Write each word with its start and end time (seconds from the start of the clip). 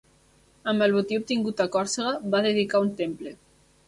Amb 0.71 0.85
el 0.85 0.95
botí 0.95 1.19
obtingut 1.19 1.61
a 1.65 1.67
Còrsega 1.75 2.13
va 2.37 2.41
dedicar 2.47 2.81
un 2.87 2.91
temple. 3.03 3.35